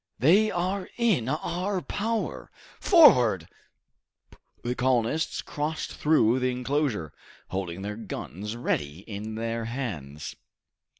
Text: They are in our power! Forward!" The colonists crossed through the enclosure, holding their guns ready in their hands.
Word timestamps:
They 0.17 0.49
are 0.49 0.89
in 0.97 1.29
our 1.29 1.79
power! 1.79 2.49
Forward!" 2.79 3.47
The 4.63 4.73
colonists 4.73 5.43
crossed 5.43 5.91
through 5.93 6.39
the 6.39 6.49
enclosure, 6.49 7.13
holding 7.49 7.83
their 7.83 7.97
guns 7.97 8.55
ready 8.55 9.01
in 9.01 9.35
their 9.35 9.65
hands. 9.65 10.35